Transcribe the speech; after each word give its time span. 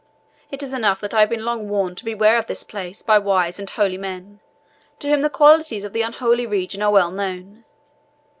It 0.49 0.63
is 0.63 0.73
enough 0.73 0.99
that 1.01 1.13
I 1.13 1.19
have 1.19 1.29
been 1.29 1.45
long 1.45 1.69
warned 1.69 1.95
to 1.99 2.05
beware 2.05 2.39
of 2.39 2.47
this 2.47 2.63
place 2.63 3.03
by 3.03 3.19
wise 3.19 3.59
and 3.59 3.69
holy 3.69 3.99
men, 3.99 4.39
to 4.97 5.07
whom 5.07 5.21
the 5.21 5.29
qualities 5.29 5.83
of 5.83 5.93
the 5.93 6.01
unholy 6.01 6.47
region 6.47 6.81
are 6.81 6.91
well 6.91 7.11
known. 7.11 7.63